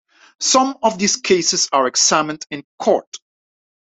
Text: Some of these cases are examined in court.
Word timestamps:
Some 0.39 0.79
of 0.81 0.97
these 0.97 1.15
cases 1.15 1.69
are 1.71 1.85
examined 1.85 2.43
in 2.49 2.63
court. 2.79 3.17